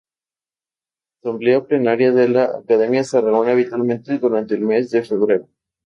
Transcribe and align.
La 1.21 1.29
asamblea 1.29 1.61
plenaria 1.65 2.11
de 2.11 2.27
la 2.27 2.45
Academia 2.45 3.03
se 3.03 3.21
reúne 3.21 3.51
habitualmente 3.51 4.17
durante 4.17 4.55
el 4.55 4.61
mes 4.61 4.89
de 4.89 5.03
febrero. 5.03 5.47